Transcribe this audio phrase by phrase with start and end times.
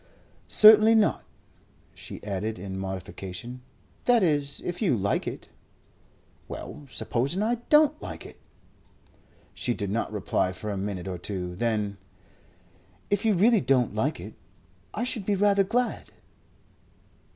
[0.47, 1.23] "Certainly not."
[1.93, 3.61] She added in modification:
[4.05, 5.47] "That is if you like it."
[6.47, 8.39] "Well, supposing I don't like it?"
[9.53, 11.53] She did not reply for a minute or two.
[11.55, 11.99] Then:
[13.11, 14.33] "If you really don't like it,
[14.91, 16.11] I should be rather glad."